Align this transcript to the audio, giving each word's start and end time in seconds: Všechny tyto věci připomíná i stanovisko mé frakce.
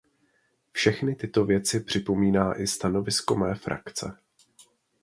Všechny 0.71 1.15
tyto 1.15 1.45
věci 1.45 1.79
připomíná 1.79 2.59
i 2.61 2.67
stanovisko 2.67 3.35
mé 3.35 3.55
frakce. 3.55 4.17